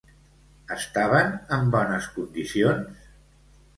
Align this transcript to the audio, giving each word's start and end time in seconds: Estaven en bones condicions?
Estaven 0.75 1.29
en 1.57 1.69
bones 1.77 2.07
condicions? 2.17 3.09